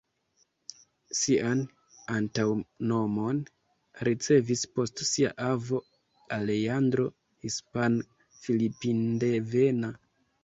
Sian 1.17 1.59
antaŭnomon 2.13 3.41
ricevis 4.09 4.63
post 4.77 5.03
sia 5.09 5.33
avo, 5.49 5.81
Alejandro, 6.37 7.05
hispan-filipindevena. 7.47 9.93